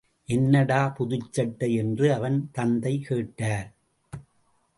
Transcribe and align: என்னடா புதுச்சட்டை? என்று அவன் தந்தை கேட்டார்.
என்னடா 0.25 0.95
புதுச்சட்டை? 0.99 1.75
என்று 1.75 2.13
அவன் 2.13 2.49
தந்தை 2.51 2.99
கேட்டார். 2.99 3.73